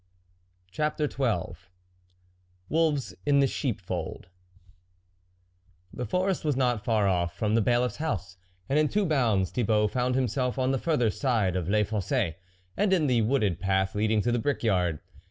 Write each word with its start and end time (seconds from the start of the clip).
CHAPTER 0.71 1.07
XII 1.07 1.61
WOLVES 2.69 3.13
IN 3.23 3.39
THE 3.39 3.45
SHEEP 3.45 3.79
FOLD 3.79 4.29
forest 6.07 6.43
was 6.43 6.55
not 6.55 6.83
far 6.83 7.27
from 7.27 7.53
the 7.53 7.61
^ 7.61 7.63
Bailiffs 7.63 7.97
house, 7.97 8.37
and 8.67 8.79
in 8.79 8.87
two 8.89 9.05
bounds 9.05 9.51
Tnibault 9.51 9.91
found 9.91 10.15
himself 10.15 10.57
on 10.57 10.71
the 10.71 10.79
further 10.79 11.11
side 11.11 11.55
of 11.55 11.69
Les 11.69 11.83
Fossts, 11.83 12.11
and 12.75 12.91
in 12.91 13.05
the 13.05 13.21
wooded 13.21 13.59
path 13.59 13.93
leading 13.93 14.21
to 14.21 14.31
the 14.31 14.39
brickyard. 14.39 15.01